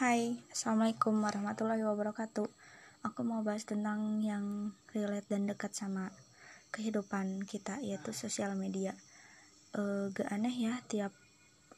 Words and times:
Hai, 0.00 0.32
Assalamualaikum 0.48 1.12
warahmatullahi 1.20 1.84
wabarakatuh. 1.84 2.48
Aku 3.04 3.20
mau 3.20 3.44
bahas 3.44 3.68
tentang 3.68 4.24
yang 4.24 4.72
relate 4.96 5.28
dan 5.28 5.44
dekat 5.44 5.76
sama 5.76 6.08
kehidupan 6.72 7.44
kita 7.44 7.76
yaitu 7.84 8.16
sosial 8.16 8.56
media. 8.56 8.96
E, 9.76 10.08
Gak 10.08 10.24
aneh 10.32 10.56
ya 10.56 10.80
tiap 10.88 11.12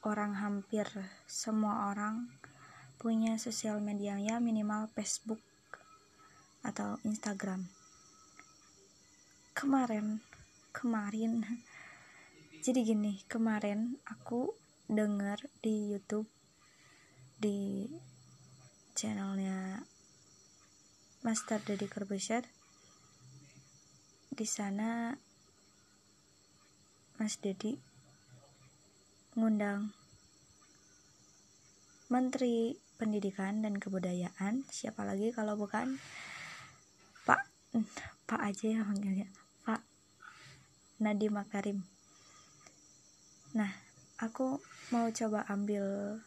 orang 0.06 0.38
hampir 0.38 0.86
semua 1.26 1.90
orang 1.90 2.30
punya 2.94 3.42
sosial 3.42 3.82
media 3.82 4.14
ya 4.22 4.38
minimal 4.38 4.86
Facebook 4.94 5.42
atau 6.62 7.02
Instagram. 7.02 7.66
Kemarin, 9.50 10.22
kemarin 10.70 11.42
jadi 12.70 12.86
gini, 12.86 13.18
kemarin 13.26 13.98
aku 14.06 14.54
denger 14.86 15.42
di 15.58 15.90
YouTube 15.90 16.30
di 17.42 17.90
channelnya 18.92 19.84
Master 21.24 21.62
Deddy 21.62 21.88
Corbuzier. 21.88 22.44
Di 24.32 24.44
sana 24.48 25.12
Mas 27.16 27.36
Deddy 27.40 27.76
ngundang 29.38 29.92
Menteri 32.12 32.76
Pendidikan 33.00 33.64
dan 33.64 33.80
Kebudayaan. 33.80 34.68
Siapa 34.68 35.06
lagi 35.08 35.32
kalau 35.32 35.56
bukan 35.56 35.96
Pak 37.24 37.40
Pak 38.28 38.40
aja 38.40 38.66
ya 38.68 38.80
manggilnya. 38.84 39.30
Pak 39.64 39.80
Nadiem 41.00 41.32
Makarim. 41.32 41.78
Nah 43.56 43.72
aku 44.20 44.60
mau 44.92 45.08
coba 45.08 45.48
ambil 45.48 46.18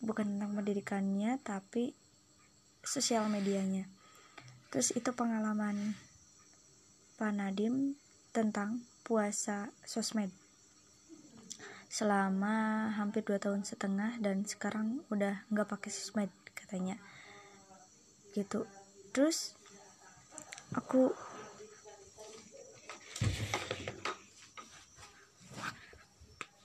bukan 0.00 0.36
tentang 0.36 0.56
pendidikannya 0.56 1.36
tapi 1.44 1.92
sosial 2.80 3.28
medianya. 3.28 3.84
Terus 4.72 4.96
itu 4.96 5.12
pengalaman 5.12 5.94
Pak 7.20 7.32
Nadim 7.36 8.00
tentang 8.32 8.80
puasa 9.04 9.68
sosmed. 9.84 10.32
Selama 11.90 12.88
hampir 12.96 13.26
dua 13.26 13.36
tahun 13.36 13.66
setengah 13.66 14.22
dan 14.22 14.46
sekarang 14.48 15.04
udah 15.12 15.44
nggak 15.52 15.68
pakai 15.68 15.90
sosmed 15.92 16.32
katanya. 16.56 16.96
Gitu. 18.32 18.64
Terus 19.10 19.58
aku 20.72 21.10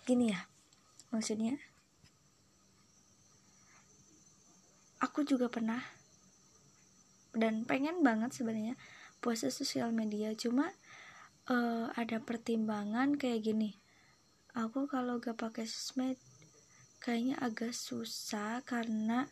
gini 0.05 0.29
ya 0.29 0.45
maksudnya 1.09 1.57
aku 5.05 5.21
juga 5.21 5.45
pernah 5.53 5.85
dan 7.37 7.67
pengen 7.69 8.01
banget 8.01 8.33
sebenarnya 8.33 8.73
puasa 9.21 9.53
sosial 9.53 9.93
media. 9.93 10.33
Cuma 10.33 10.73
uh, 11.51 11.93
ada 11.93 12.17
pertimbangan 12.17 13.13
kayak 13.13 13.45
gini. 13.45 13.77
Aku 14.57 14.89
kalau 14.89 15.21
gak 15.21 15.37
pakai 15.37 15.69
sosmed 15.69 16.17
kayaknya 17.03 17.37
agak 17.37 17.75
susah 17.75 18.65
karena 18.65 19.29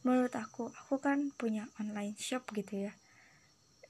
menurut 0.00 0.32
aku 0.32 0.72
aku 0.72 0.96
kan 1.02 1.34
punya 1.36 1.68
online 1.76 2.16
shop 2.16 2.48
gitu 2.56 2.88
ya. 2.88 2.92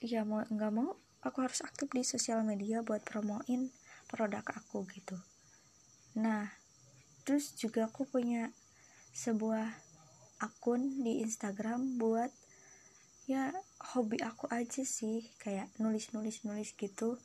Ya 0.03 0.27
mau 0.27 0.43
nggak 0.43 0.73
mau 0.73 0.97
aku 1.23 1.45
harus 1.45 1.63
aktif 1.63 1.87
di 1.93 2.03
sosial 2.03 2.43
media 2.43 2.83
buat 2.83 3.05
promoin 3.05 3.71
produk 4.09 4.43
aku 4.43 4.83
gitu. 4.91 5.15
Nah 6.19 6.51
terus 7.23 7.53
juga 7.55 7.87
aku 7.87 8.03
punya 8.09 8.51
sebuah 9.13 9.86
akun 10.37 11.03
di 11.03 11.21
Instagram 11.25 11.97
buat 11.97 12.29
ya 13.27 13.51
hobi 13.91 14.23
aku 14.23 14.47
aja 14.47 14.87
sih 14.87 15.27
kayak 15.43 15.67
nulis 15.83 16.15
nulis 16.15 16.47
nulis 16.47 16.71
gitu 16.77 17.19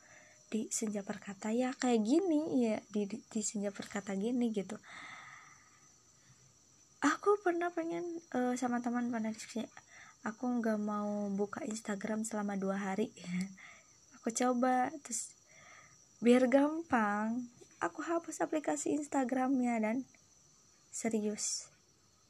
di 0.52 0.68
senja 0.68 1.00
perkata. 1.00 1.54
Ya 1.54 1.72
kayak 1.76 2.04
gini 2.04 2.68
ya 2.68 2.76
di, 2.92 3.08
di, 3.08 3.18
di 3.20 3.40
senja 3.40 3.72
perkata 3.72 4.12
gini 4.12 4.52
gitu. 4.52 4.76
Aku 7.02 7.40
pernah 7.42 7.74
pengen 7.74 8.04
uh, 8.36 8.54
sama 8.54 8.78
teman 8.78 9.10
diskusi 9.32 9.66
aku 10.22 10.46
nggak 10.62 10.78
mau 10.78 11.26
buka 11.34 11.66
Instagram 11.66 12.22
selama 12.22 12.54
dua 12.54 12.78
hari. 12.78 13.10
Aku 14.22 14.30
coba 14.30 14.94
terus 15.02 15.34
biar 16.22 16.46
gampang 16.46 17.50
aku 17.82 17.98
hapus 18.06 18.38
aplikasi 18.46 18.94
Instagramnya 18.94 19.82
dan 19.82 20.06
serius 20.94 21.71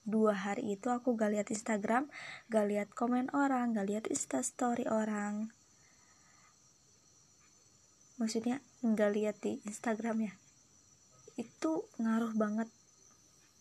dua 0.02 0.34
hari 0.34 0.74
itu 0.74 0.90
aku 0.90 1.14
gak 1.14 1.30
lihat 1.30 1.48
Instagram 1.54 2.10
gak 2.50 2.66
lihat 2.66 2.88
komen 2.90 3.30
orang 3.30 3.74
gak 3.74 3.86
lihat 3.86 4.04
instastory 4.10 4.86
orang. 4.90 5.54
Maksudnya 8.18 8.62
gak 8.82 9.10
lihat 9.14 9.36
di 9.42 9.62
Instagram 9.62 10.30
ya? 10.30 10.32
Itu 11.38 11.86
ngaruh 12.02 12.34
banget. 12.34 12.68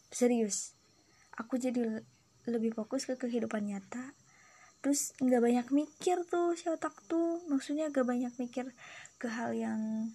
Serius. 0.10 0.74
Aku 1.38 1.58
jadi 1.62 2.04
lebih 2.50 2.74
fokus 2.74 3.06
ke 3.06 3.16
kehidupan 3.18 3.70
nyata. 3.70 4.14
Terus 4.82 5.14
nggak 5.22 5.42
banyak 5.46 5.68
mikir 5.70 6.26
tuh 6.26 6.58
si 6.58 6.66
otak 6.68 6.94
tuh. 7.06 7.42
Maksudnya 7.50 7.94
gak 7.94 8.06
banyak 8.06 8.34
mikir 8.42 8.74
ke 9.22 9.30
hal 9.30 9.54
yang 9.54 10.10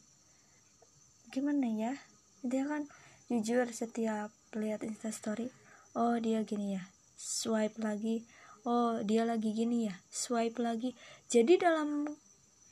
gimana 1.31 1.67
ya? 1.71 1.95
Dia 2.43 2.67
kan 2.67 2.91
jujur 3.31 3.67
setiap 3.71 4.31
lihat 4.55 4.87
instastory 4.87 5.51
oh 5.97 6.21
dia 6.21 6.45
gini 6.45 6.77
ya 6.77 6.85
swipe 7.17 7.81
lagi. 7.81 8.23
Oh 8.69 9.01
dia 9.01 9.25
lagi 9.25 9.57
gini 9.57 9.89
ya 9.89 9.97
swipe 10.13 10.61
lagi. 10.61 10.93
Jadi 11.33 11.57
dalam 11.57 12.05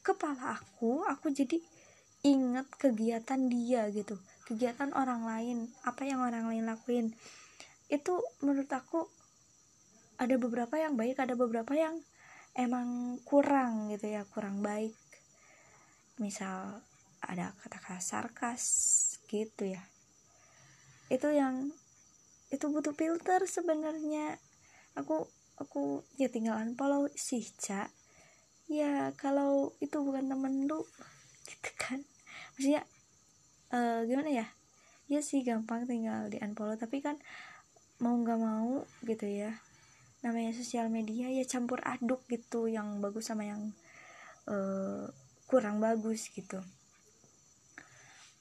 kepala 0.05 0.61
aku 0.61 1.03
aku 1.09 1.33
jadi 1.33 1.57
inget 2.23 2.69
kegiatan 2.77 3.49
dia 3.49 3.89
gitu. 3.89 4.21
Kegiatan 4.45 4.93
orang 4.93 5.25
lain 5.25 5.73
apa 5.89 6.05
yang 6.05 6.21
orang 6.21 6.53
lain 6.53 6.69
lakuin. 6.69 7.17
Itu 7.89 8.21
menurut 8.45 8.69
aku 8.69 9.09
ada 10.21 10.37
beberapa 10.37 10.77
yang 10.79 10.95
baik 10.95 11.19
ada 11.19 11.35
beberapa 11.35 11.73
yang 11.75 11.99
emang 12.55 13.19
kurang 13.25 13.89
gitu 13.89 14.12
ya 14.12 14.29
kurang 14.29 14.61
baik. 14.61 14.93
Misal 16.21 16.85
ada 17.25 17.56
kata-kata 17.65 18.05
sarkas 18.05 18.65
gitu 19.27 19.73
ya. 19.73 19.83
Itu 21.09 21.33
yang 21.33 21.73
itu 22.54 22.70
butuh 22.70 22.94
filter 22.94 23.42
sebenarnya. 23.50 24.38
Aku 24.94 25.26
aku 25.59 26.06
ya 26.19 26.31
tinggal 26.31 26.59
unfollow 26.62 27.06
sih 27.15 27.47
cak 27.59 27.91
ya 28.65 29.12
kalau 29.15 29.70
itu 29.78 30.00
bukan 30.00 30.31
temen 30.31 30.70
lu 30.70 30.87
gitu 31.50 31.70
kan. 31.75 32.00
Maksudnya 32.54 32.82
uh, 33.75 34.06
gimana 34.06 34.31
ya? 34.31 34.47
Ya 35.10 35.20
sih 35.20 35.44
gampang 35.44 35.84
tinggal 35.84 36.31
di 36.31 36.38
unfollow. 36.38 36.78
Tapi 36.78 37.03
kan 37.03 37.19
mau 37.98 38.14
nggak 38.14 38.41
mau 38.41 38.87
gitu 39.03 39.26
ya. 39.26 39.59
Namanya 40.22 40.56
sosial 40.56 40.88
media 40.88 41.28
ya 41.28 41.44
campur 41.44 41.82
aduk 41.84 42.25
gitu 42.31 42.70
yang 42.70 43.03
bagus 43.04 43.28
sama 43.28 43.44
yang 43.44 43.75
uh, 44.48 45.10
kurang 45.50 45.82
bagus 45.82 46.31
gitu. 46.32 46.62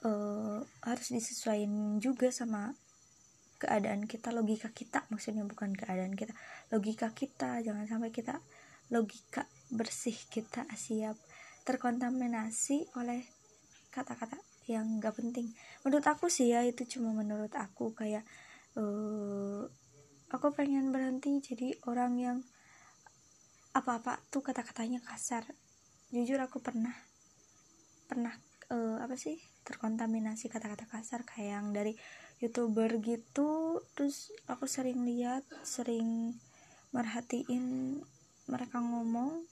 Uh, 0.04 0.60
harus 0.84 1.16
disesuaikan 1.16 2.00
juga 2.04 2.28
sama 2.28 2.76
keadaan 3.64 4.04
kita 4.04 4.36
logika 4.36 4.76
kita 4.76 5.08
maksudnya 5.08 5.48
bukan 5.48 5.72
keadaan 5.72 6.12
kita 6.20 6.36
logika 6.68 7.16
kita 7.16 7.64
jangan 7.64 7.88
sampai 7.88 8.12
kita 8.12 8.44
logika 8.92 9.48
bersih 9.72 10.16
kita 10.28 10.68
siap 10.76 11.16
terkontaminasi 11.64 12.92
oleh 13.00 13.24
kata-kata 13.90 14.36
yang 14.68 15.00
gak 15.00 15.20
penting. 15.20 15.52
Menurut 15.84 16.06
aku 16.08 16.28
sih 16.28 16.52
ya 16.52 16.64
itu 16.64 16.84
cuma 16.88 17.16
menurut 17.16 17.52
aku 17.56 17.92
kayak 17.96 18.24
uh, 18.76 19.64
aku 20.32 20.48
pengen 20.56 20.92
berhenti 20.92 21.40
jadi 21.40 21.76
orang 21.88 22.14
yang 22.20 22.38
apa-apa 23.76 24.20
tuh 24.32 24.44
kata-katanya 24.44 25.00
kasar. 25.04 25.44
Jujur 26.14 26.40
aku 26.40 26.60
pernah 26.62 26.94
pernah 28.08 28.36
uh, 28.70 29.02
apa 29.02 29.16
sih 29.18 29.40
terkontaminasi 29.64 30.52
kata-kata 30.52 30.86
kasar 30.86 31.24
kayak 31.26 31.60
yang 31.60 31.68
dari 31.72 31.96
youtuber 32.42 32.98
gitu 33.04 33.82
terus 33.94 34.34
aku 34.50 34.66
sering 34.66 35.06
lihat 35.06 35.44
sering 35.62 36.38
merhatiin 36.94 38.00
mereka 38.48 38.78
ngomong 38.78 39.44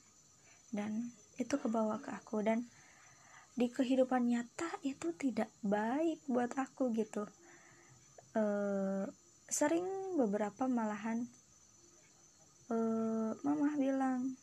dan 0.72 1.12
itu 1.42 1.56
kebawa 1.60 2.00
ke 2.00 2.14
aku. 2.14 2.46
Dan 2.46 2.70
di 3.58 3.68
kehidupan 3.68 4.32
nyata 4.32 4.70
itu 4.86 5.12
tidak 5.18 5.52
baik 5.66 6.24
buat 6.30 6.54
aku 6.56 6.94
gitu. 6.96 7.28
E, 8.32 8.44
sering 9.52 10.16
beberapa 10.16 10.70
malahan 10.72 11.28
e, 12.72 12.78
mama 13.44 13.76
bilang 13.76 14.40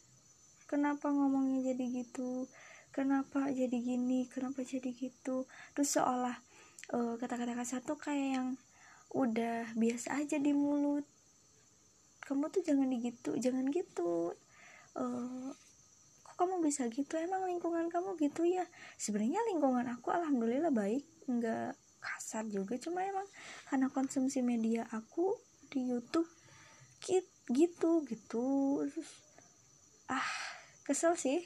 kenapa 0.68 1.08
ngomongnya 1.08 1.72
jadi 1.72 2.04
gitu? 2.04 2.50
Kenapa 2.92 3.48
jadi 3.48 3.78
gini? 3.78 4.28
Kenapa 4.28 4.60
jadi 4.66 4.92
gitu? 4.92 5.48
Terus 5.72 5.90
seolah 5.96 6.36
uh, 6.92 7.14
kata-kata 7.20 7.52
kasar 7.56 7.80
tuh 7.84 8.00
kayak 8.00 8.28
yang 8.40 8.48
udah 9.12 9.72
biasa 9.76 10.20
aja 10.20 10.36
di 10.36 10.52
mulut. 10.52 11.04
Kamu 12.24 12.52
tuh 12.52 12.60
jangan 12.60 12.88
digitu 12.92 13.36
jangan 13.40 13.72
gitu. 13.72 14.36
Uh, 14.92 15.52
kok 16.24 16.34
kamu 16.36 16.60
bisa 16.64 16.88
gitu? 16.92 17.16
Emang 17.16 17.48
lingkungan 17.48 17.88
kamu 17.88 18.20
gitu 18.20 18.44
ya? 18.44 18.64
Sebenarnya 19.00 19.40
lingkungan 19.52 19.88
aku 19.88 20.12
alhamdulillah 20.12 20.72
baik 20.72 21.04
nggak 21.24 21.72
kasar 22.00 22.44
juga. 22.48 22.76
Cuma 22.76 23.04
emang 23.04 23.24
karena 23.68 23.88
konsumsi 23.88 24.44
media 24.44 24.84
aku 24.92 25.36
di 25.72 25.88
YouTube 25.88 26.28
gitu 27.48 28.04
gitu. 28.04 28.46
Terus 28.92 29.08
ah 30.12 30.28
kesel 30.84 31.16
sih. 31.16 31.40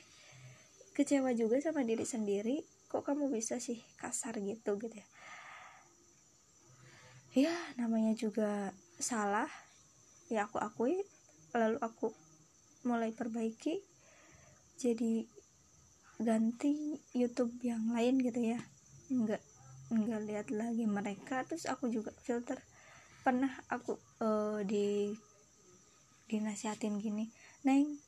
Kecewa 0.93 1.33
juga 1.33 1.63
sama 1.63 1.87
diri 1.87 2.03
sendiri. 2.03 2.67
Kok 2.91 3.07
kamu 3.07 3.33
bisa 3.33 3.57
sih 3.63 3.81
kasar 3.97 4.37
gitu 4.43 4.77
gitu 4.77 4.99
ya 4.99 5.07
ya 7.33 7.53
namanya 7.81 8.13
juga 8.13 8.73
salah. 9.01 9.49
Ya 10.29 10.49
aku 10.49 10.61
akui. 10.61 11.01
Lalu 11.53 11.79
aku 11.81 12.13
mulai 12.89 13.13
perbaiki. 13.13 13.81
Jadi 14.81 15.25
ganti 16.23 16.97
YouTube 17.17 17.53
yang 17.65 17.93
lain 17.93 18.21
gitu 18.21 18.41
ya. 18.57 18.61
Enggak 19.13 19.43
enggak 19.93 20.21
lihat 20.25 20.47
lagi 20.53 20.85
mereka. 20.89 21.45
Terus 21.49 21.69
aku 21.69 21.89
juga 21.89 22.13
filter. 22.21 22.61
Pernah 23.23 23.53
aku 23.71 23.97
uh, 24.21 24.61
di 24.67 25.15
dinasihatin 26.33 26.97
gini 26.97 27.29
neng 27.69 28.01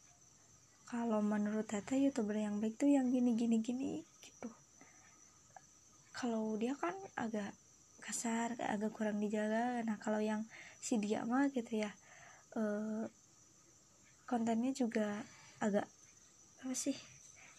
kalau 0.89 1.21
menurut 1.21 1.69
Tata 1.69 1.93
youtuber 1.93 2.41
yang 2.41 2.57
baik 2.57 2.81
tuh 2.81 2.89
yang 2.89 3.13
gini 3.13 3.37
gini 3.37 3.61
gini 3.61 4.01
gitu. 4.25 4.49
Kalau 6.17 6.57
dia 6.57 6.73
kan 6.79 6.97
agak 7.21 7.53
kasar 8.05 8.53
agak 8.61 8.93
kurang 8.93 9.17
dijaga. 9.17 9.81
Nah 9.89 9.97
kalau 9.97 10.21
yang 10.21 10.45
si 10.77 11.01
dia 11.01 11.25
mah 11.25 11.49
gitu 11.49 11.81
ya 11.81 11.89
uh, 12.61 13.09
kontennya 14.29 14.77
juga 14.77 15.25
agak 15.65 15.89
apa 16.61 16.75
sih 16.77 16.97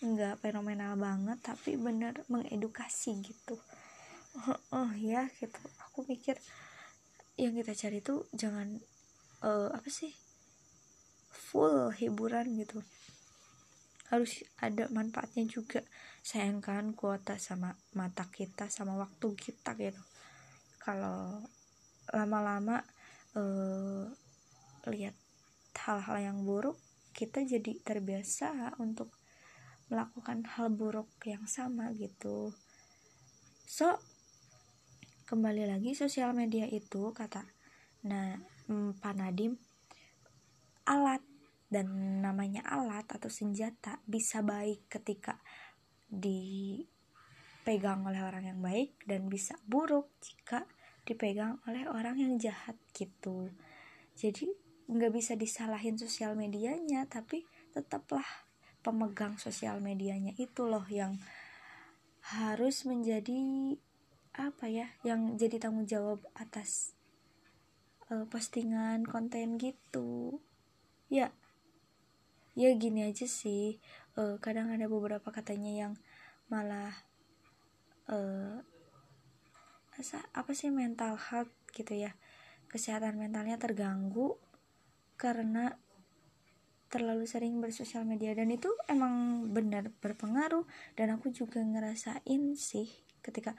nggak 0.05 0.45
fenomenal 0.45 0.93
banget 1.01 1.41
tapi 1.41 1.81
bener 1.81 2.21
mengedukasi 2.29 3.25
gitu. 3.25 3.57
Oh, 4.45 4.59
oh 4.77 4.91
ya 4.93 5.25
gitu. 5.41 5.57
Aku 5.89 6.05
mikir 6.05 6.37
yang 7.41 7.57
kita 7.57 7.73
cari 7.73 7.99
tuh 8.05 8.29
jangan 8.29 8.77
uh, 9.41 9.73
apa 9.73 9.89
sih 9.89 10.13
full 11.33 11.89
hiburan 11.97 12.53
gitu. 12.61 12.85
Harus 14.13 14.45
ada 14.61 14.85
manfaatnya 14.93 15.49
juga. 15.49 15.81
Sayangkan 16.21 16.93
kuota 16.93 17.41
sama 17.41 17.73
mata 17.97 18.29
kita 18.29 18.69
sama 18.69 18.93
waktu 18.97 19.33
kita 19.33 19.73
gitu 19.77 20.01
kalau 20.85 21.41
lama-lama 22.13 22.85
uh, 23.33 24.05
lihat 24.85 25.17
hal-hal 25.73 26.17
yang 26.21 26.45
buruk 26.45 26.77
kita 27.17 27.41
jadi 27.41 27.81
terbiasa 27.81 28.77
untuk 28.77 29.09
melakukan 29.89 30.45
hal 30.45 30.69
buruk 30.69 31.09
yang 31.25 31.49
sama 31.49 31.89
gitu. 31.97 32.53
So 33.65 33.97
kembali 35.25 35.65
lagi 35.65 35.97
sosial 35.97 36.37
media 36.37 36.69
itu 36.69 37.09
kata 37.09 37.41
nah 38.05 38.37
mm, 38.69 39.01
Pak 39.01 39.13
Nadim 39.17 39.57
alat 40.85 41.25
dan 41.65 42.21
namanya 42.21 42.61
alat 42.61 43.09
atau 43.09 43.25
senjata 43.25 43.97
bisa 44.05 44.45
baik 44.45 44.85
ketika 44.85 45.41
dipegang 46.05 46.85
oleh 48.05 48.21
orang 48.21 48.53
yang 48.53 48.61
baik 48.61 49.01
dan 49.09 49.25
bisa 49.25 49.57
buruk 49.65 50.13
jika 50.21 50.69
dipegang 51.05 51.61
oleh 51.69 51.85
orang 51.85 52.17
yang 52.17 52.35
jahat 52.41 52.75
gitu. 52.97 53.53
Jadi 54.17 54.49
nggak 54.85 55.13
bisa 55.13 55.33
disalahin 55.33 55.97
sosial 55.97 56.37
medianya 56.37 57.09
tapi 57.09 57.45
tetaplah 57.73 58.25
pemegang 58.85 59.37
sosial 59.41 59.81
medianya 59.81 60.37
itu 60.37 60.65
loh 60.65 60.85
yang 60.85 61.17
harus 62.21 62.85
menjadi 62.85 63.37
apa 64.35 64.65
ya 64.69 64.93
yang 65.01 65.37
jadi 65.37 65.57
tanggung 65.57 65.89
jawab 65.89 66.21
atas 66.37 66.93
uh, 68.09 68.25
postingan 68.29 69.05
konten 69.05 69.57
gitu. 69.57 70.41
Ya 71.09 71.33
ya 72.57 72.69
gini 72.77 73.05
aja 73.05 73.25
sih. 73.25 73.77
Uh, 74.15 74.37
kadang 74.39 74.69
ada 74.71 74.85
beberapa 74.85 75.27
katanya 75.33 75.71
yang 75.73 75.93
malah 76.47 76.93
uh, 78.09 78.61
apa 80.35 80.51
sih 80.51 80.71
mental 80.71 81.15
health 81.15 81.51
gitu 81.71 81.95
ya? 81.95 82.15
Kesehatan 82.67 83.15
mentalnya 83.15 83.55
terganggu 83.55 84.35
karena 85.15 85.79
terlalu 86.91 87.27
sering 87.27 87.59
bersosial 87.59 88.03
media. 88.03 88.35
Dan 88.35 88.51
itu 88.51 88.71
emang 88.87 89.47
benar 89.51 89.91
berpengaruh. 89.99 90.63
Dan 90.95 91.15
aku 91.15 91.31
juga 91.31 91.63
ngerasain 91.63 92.55
sih 92.55 92.87
ketika 93.19 93.55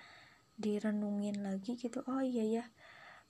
direnungin 0.56 1.44
lagi 1.44 1.76
gitu 1.76 2.00
oh 2.08 2.24
iya 2.24 2.62
ya 2.62 2.64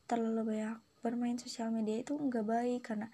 terlalu 0.06 0.54
banyak 0.54 0.78
bermain 1.02 1.34
sosial 1.42 1.74
media 1.74 2.02
itu 2.02 2.14
nggak 2.14 2.46
baik. 2.46 2.82
Karena 2.86 3.08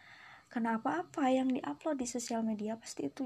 karena 0.52 0.76
apa-apa 0.76 1.32
yang 1.32 1.48
diupload 1.48 1.96
di 2.00 2.08
sosial 2.08 2.44
media 2.44 2.76
pasti 2.76 3.08
itu 3.08 3.24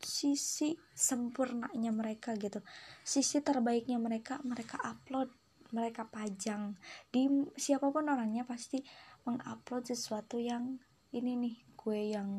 sisi 0.00 0.72
sempurnanya 0.96 1.92
mereka 1.92 2.32
gitu. 2.40 2.64
Sisi 3.04 3.44
terbaiknya 3.44 4.00
mereka 4.00 4.40
mereka 4.40 4.80
upload 4.80 5.28
mereka 5.72 6.06
pajang. 6.06 6.74
Di 7.08 7.26
siapa 7.56 7.90
pun 7.90 8.08
orangnya 8.08 8.46
pasti 8.46 8.82
mengupload 9.26 9.86
sesuatu 9.86 10.40
yang 10.40 10.78
ini 11.10 11.34
nih 11.36 11.56
gue 11.74 12.00
yang 12.14 12.30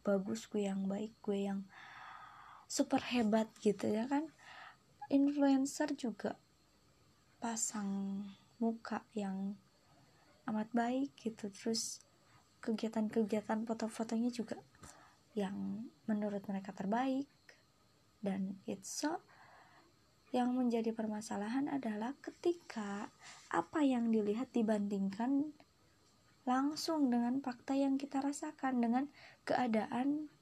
bagus 0.00 0.48
gue 0.48 0.64
yang 0.64 0.88
baik 0.88 1.12
gue 1.20 1.44
yang 1.50 1.60
super 2.68 3.00
hebat 3.00 3.48
gitu 3.60 3.88
ya 3.88 4.08
kan. 4.08 4.28
Influencer 5.08 5.96
juga 5.96 6.36
pasang 7.40 8.22
muka 8.60 9.06
yang 9.14 9.56
amat 10.48 10.68
baik 10.72 11.16
gitu. 11.16 11.48
Terus 11.48 12.04
kegiatan-kegiatan 12.60 13.64
foto-fotonya 13.64 14.30
juga 14.34 14.58
yang 15.32 15.88
menurut 16.10 16.44
mereka 16.44 16.74
terbaik. 16.74 17.28
Dan 18.18 18.58
it's 18.66 18.90
so 18.90 19.22
yang 20.30 20.52
menjadi 20.52 20.92
permasalahan 20.92 21.72
adalah 21.72 22.12
ketika 22.20 23.08
apa 23.48 23.80
yang 23.80 24.12
dilihat 24.12 24.52
dibandingkan 24.52 25.56
langsung 26.44 27.12
dengan 27.12 27.40
fakta 27.44 27.76
yang 27.76 28.00
kita 28.00 28.24
rasakan 28.24 28.80
dengan 28.80 29.04
keadaan 29.44 30.32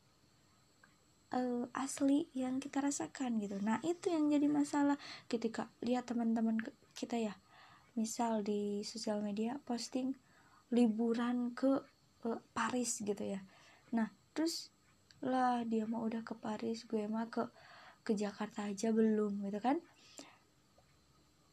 uh, 1.34 1.66
asli 1.74 2.30
yang 2.34 2.62
kita 2.62 2.78
rasakan 2.78 3.42
gitu. 3.42 3.58
Nah, 3.58 3.82
itu 3.82 4.14
yang 4.14 4.30
jadi 4.30 4.46
masalah 4.46 4.94
ketika 5.26 5.66
lihat 5.82 6.06
teman-teman 6.06 6.62
kita 6.94 7.18
ya. 7.18 7.34
Misal 7.98 8.46
di 8.46 8.86
sosial 8.86 9.24
media 9.24 9.58
posting 9.66 10.14
liburan 10.70 11.54
ke 11.54 11.82
uh, 12.26 12.40
Paris 12.54 13.02
gitu 13.02 13.22
ya. 13.22 13.42
Nah, 13.90 14.10
terus 14.30 14.70
lah 15.24 15.66
dia 15.66 15.88
mau 15.90 16.06
udah 16.06 16.22
ke 16.22 16.38
Paris, 16.38 16.86
gue 16.86 17.08
mah 17.08 17.26
ke 17.26 17.48
ke 18.06 18.14
Jakarta 18.14 18.70
aja 18.70 18.94
belum 18.94 19.42
gitu 19.42 19.58
kan. 19.58 19.82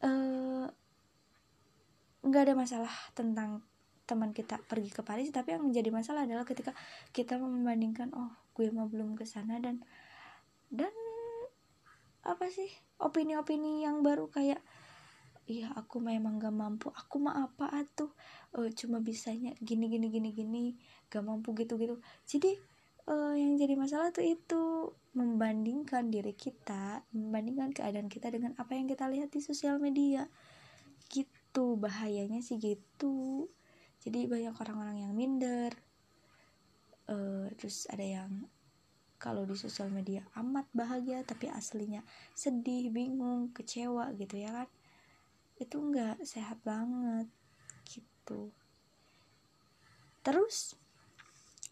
Eh, 0.06 0.66
nggak 2.22 2.42
uh, 2.42 2.46
ada 2.46 2.54
masalah 2.54 2.94
tentang 3.18 3.66
teman 4.04 4.36
kita 4.36 4.60
pergi 4.68 4.92
ke 4.92 5.02
Paris 5.02 5.32
tapi 5.32 5.56
yang 5.56 5.64
menjadi 5.64 5.90
masalah 5.90 6.28
adalah 6.28 6.44
ketika 6.44 6.76
kita 7.16 7.40
membandingkan 7.40 8.12
oh 8.12 8.30
gue 8.54 8.68
mah 8.70 8.86
belum 8.86 9.16
ke 9.16 9.24
sana 9.24 9.58
dan 9.64 9.80
dan 10.68 10.92
apa 12.24 12.52
sih 12.52 12.68
opini-opini 13.00 13.88
yang 13.88 14.04
baru 14.04 14.28
kayak 14.28 14.60
iya 15.48 15.72
aku 15.76 16.00
memang 16.00 16.40
gak 16.40 16.56
mampu 16.56 16.88
aku 16.92 17.20
mah 17.20 17.48
apa 17.48 17.68
atuh 17.72 18.12
uh, 18.56 18.70
cuma 18.72 19.04
bisanya 19.04 19.52
gini 19.60 19.92
gini 19.92 20.08
gini 20.08 20.30
gini 20.32 20.66
gak 21.12 21.24
mampu 21.24 21.52
gitu 21.56 21.76
gitu 21.76 22.00
jadi 22.28 22.56
uh, 23.08 23.36
yang 23.36 23.60
jadi 23.60 23.76
masalah 23.76 24.10
tuh 24.16 24.24
itu 24.24 24.94
membandingkan 25.14 26.10
diri 26.10 26.34
kita 26.34 27.06
membandingkan 27.14 27.70
keadaan 27.70 28.10
kita 28.10 28.34
dengan 28.34 28.58
apa 28.58 28.74
yang 28.74 28.90
kita 28.90 29.06
lihat 29.10 29.30
di 29.30 29.40
sosial 29.44 29.78
media. 29.78 30.26
Gitu 31.12 31.78
bahayanya 31.78 32.42
sih 32.42 32.58
gitu. 32.58 33.48
Jadi 34.04 34.28
banyak 34.28 34.56
orang-orang 34.58 35.08
yang 35.08 35.14
minder. 35.14 35.72
Uh, 37.04 37.52
terus 37.60 37.86
ada 37.92 38.04
yang 38.04 38.48
kalau 39.20 39.44
di 39.48 39.56
sosial 39.56 39.92
media 39.92 40.24
amat 40.40 40.68
bahagia 40.76 41.20
tapi 41.24 41.52
aslinya 41.52 42.04
sedih 42.32 42.92
bingung 42.92 43.52
kecewa 43.56 44.12
gitu 44.18 44.40
ya 44.40 44.64
kan. 44.64 44.70
Itu 45.60 45.80
nggak 45.80 46.26
sehat 46.26 46.60
banget 46.66 47.30
gitu. 47.88 48.50
Terus 50.24 50.80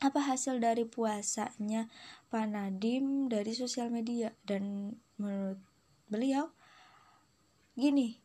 apa 0.01 0.17
hasil 0.17 0.57
dari 0.57 0.89
puasanya 0.89 1.85
Pak 2.33 2.45
Nadim 2.49 3.29
dari 3.29 3.53
sosial 3.53 3.93
media? 3.93 4.33
Dan 4.41 4.97
menurut 5.21 5.61
beliau 6.09 6.49
gini 7.77 8.17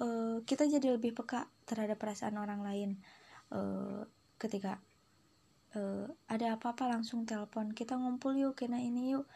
uh, 0.00 0.40
kita 0.42 0.64
jadi 0.64 0.96
lebih 0.96 1.12
peka 1.12 1.46
terhadap 1.68 2.00
perasaan 2.00 2.40
orang 2.40 2.64
lain 2.64 2.90
uh, 3.52 4.08
ketika 4.40 4.80
uh, 5.76 6.08
ada 6.32 6.56
apa-apa 6.56 6.88
langsung 6.88 7.28
telepon 7.28 7.76
kita 7.76 7.94
ngumpul 8.00 8.32
yuk 8.32 8.56
kena 8.56 8.80
ini 8.80 9.12
yuk. 9.12 9.28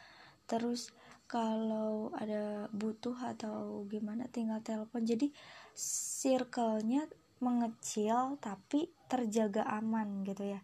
Terus 0.48 0.90
kalau 1.28 2.12
ada 2.16 2.72
butuh 2.72 3.14
atau 3.20 3.84
gimana 3.88 4.28
tinggal 4.32 4.64
telepon. 4.64 5.04
Jadi 5.04 5.28
circle-nya 5.76 7.04
mengecil 7.42 8.40
tapi 8.40 8.88
terjaga 9.12 9.66
aman 9.68 10.24
gitu 10.24 10.56
ya 10.56 10.60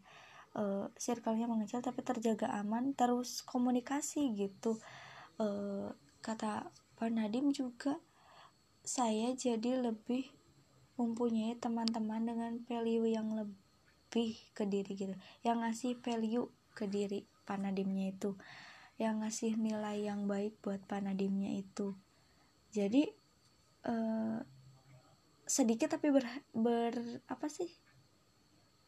uh, 0.56 0.88
circle-nya 0.96 1.50
mengecil 1.50 1.82
tapi 1.84 2.00
terjaga 2.00 2.48
aman 2.56 2.94
terus 2.94 3.42
komunikasi 3.44 4.32
gitu. 4.38 4.78
Uh, 5.36 5.92
kata 6.24 6.70
Pak 6.98 7.10
Nadim 7.12 7.52
juga 7.54 7.98
saya 8.82 9.36
jadi 9.36 9.78
lebih 9.78 10.26
mempunyai 10.98 11.54
teman-teman 11.60 12.24
dengan 12.26 12.52
value 12.66 13.06
yang 13.06 13.28
lebih 13.36 14.34
ke 14.56 14.64
diri 14.64 14.92
gitu. 14.96 15.14
Yang 15.44 15.56
ngasih 15.62 15.92
value 16.00 16.46
ke 16.74 16.90
diri 16.90 17.28
Pak 17.46 17.58
Nadimnya 17.60 18.10
itu. 18.10 18.34
Yang 18.98 19.14
ngasih 19.22 19.52
nilai 19.60 20.08
yang 20.08 20.26
baik 20.26 20.58
buat 20.58 20.82
Pak 20.88 21.06
Nadimnya 21.06 21.54
itu. 21.54 21.94
Jadi 22.74 23.06
uh, 23.86 24.42
sedikit 25.48 25.94
tapi 25.96 26.12
ber, 26.12 26.26
ber 26.52 27.22
apa 27.30 27.46
sih 27.48 27.70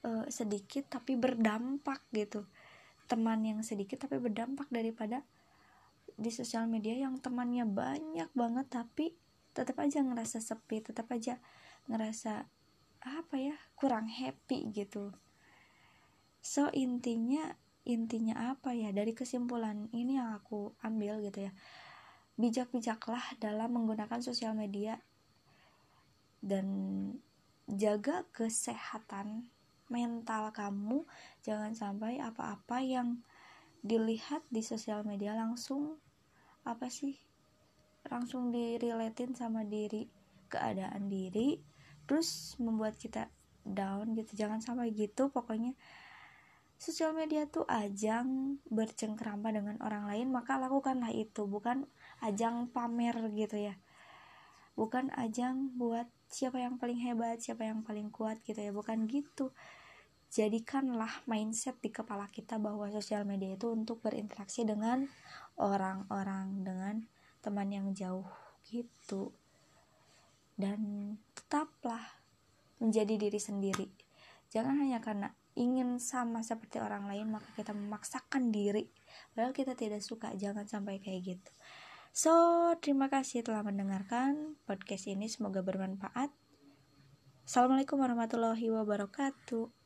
uh, 0.04 0.26
sedikit 0.28 0.86
tapi 0.88 1.16
berdampak 1.16 2.04
gitu. 2.14 2.46
Teman 3.10 3.42
yang 3.42 3.60
sedikit 3.66 4.06
tapi 4.06 4.22
berdampak 4.22 4.70
daripada 4.70 5.24
di 6.20 6.28
sosial 6.28 6.68
media 6.68 6.96
yang 7.00 7.16
temannya 7.18 7.64
banyak 7.64 8.28
banget 8.36 8.66
tapi 8.68 9.16
tetap 9.50 9.80
aja 9.82 10.04
ngerasa 10.04 10.38
sepi 10.38 10.78
tetap 10.84 11.10
aja 11.10 11.40
ngerasa 11.90 12.46
apa 13.00 13.36
ya 13.40 13.56
kurang 13.74 14.06
happy 14.06 14.68
gitu. 14.70 15.10
So 16.40 16.68
intinya 16.72 17.56
intinya 17.88 18.52
apa 18.52 18.76
ya 18.76 18.92
dari 18.92 19.16
kesimpulan 19.16 19.88
ini 19.96 20.20
yang 20.20 20.36
aku 20.36 20.76
ambil 20.84 21.24
gitu 21.24 21.48
ya. 21.48 21.52
Bijak-bijaklah 22.40 23.36
dalam 23.40 23.76
menggunakan 23.76 24.20
sosial 24.20 24.56
media 24.56 25.00
dan 26.40 26.68
jaga 27.68 28.24
kesehatan 28.32 29.48
mental 29.90 30.54
kamu 30.54 31.04
jangan 31.44 31.74
sampai 31.74 32.22
apa-apa 32.22 32.80
yang 32.80 33.20
dilihat 33.84 34.46
di 34.48 34.62
sosial 34.64 35.02
media 35.02 35.36
langsung 35.36 35.98
apa 36.64 36.88
sih 36.88 37.16
langsung 38.08 38.48
direlatin 38.48 39.36
sama 39.36 39.66
diri 39.66 40.08
keadaan 40.48 41.12
diri 41.12 41.60
terus 42.08 42.58
membuat 42.58 42.98
kita 42.98 43.30
down 43.62 44.16
gitu. 44.16 44.34
Jangan 44.34 44.58
sampai 44.58 44.90
gitu 44.90 45.28
pokoknya 45.30 45.76
sosial 46.80 47.12
media 47.12 47.44
tuh 47.44 47.68
ajang 47.68 48.58
bercengkrama 48.72 49.52
dengan 49.52 49.76
orang 49.84 50.08
lain 50.08 50.32
maka 50.32 50.56
lakukanlah 50.56 51.12
itu. 51.12 51.44
Bukan 51.46 51.86
ajang 52.24 52.72
pamer 52.72 53.14
gitu 53.36 53.56
ya. 53.60 53.74
Bukan 54.74 55.12
ajang 55.14 55.76
buat 55.76 56.08
siapa 56.30 56.62
yang 56.62 56.80
paling 56.80 56.98
hebat 56.98 57.42
siapa 57.42 57.68
yang 57.68 57.84
paling 57.84 58.08
kuat 58.08 58.40
gitu 58.42 58.58
ya. 58.58 58.72
Bukan 58.72 59.06
gitu 59.06 59.52
jadikanlah 60.30 61.10
mindset 61.26 61.76
di 61.82 61.90
kepala 61.90 62.30
kita 62.30 62.62
bahwa 62.62 62.86
sosial 62.94 63.26
media 63.26 63.58
itu 63.58 63.66
untuk 63.74 63.98
berinteraksi 63.98 64.62
dengan 64.62 65.10
orang-orang 65.58 66.62
dengan 66.62 66.94
teman 67.42 67.68
yang 67.74 67.90
jauh 67.90 68.26
gitu 68.70 69.34
dan 70.54 71.14
tetaplah 71.34 72.22
menjadi 72.78 73.18
diri 73.18 73.40
sendiri 73.42 73.88
jangan 74.54 74.78
hanya 74.78 75.02
karena 75.02 75.34
ingin 75.58 75.98
sama 75.98 76.46
seperti 76.46 76.78
orang 76.78 77.10
lain 77.10 77.34
maka 77.34 77.50
kita 77.58 77.74
memaksakan 77.74 78.54
diri 78.54 78.86
padahal 79.34 79.50
kita 79.50 79.74
tidak 79.74 79.98
suka 80.00 80.30
jangan 80.38 80.64
sampai 80.64 81.02
kayak 81.02 81.36
gitu 81.36 81.52
So, 82.10 82.34
terima 82.82 83.06
kasih 83.06 83.46
telah 83.46 83.62
mendengarkan 83.62 84.58
podcast 84.66 85.06
ini. 85.06 85.30
Semoga 85.30 85.62
bermanfaat. 85.62 86.34
Assalamualaikum 87.46 88.02
warahmatullahi 88.02 88.66
wabarakatuh. 88.66 89.79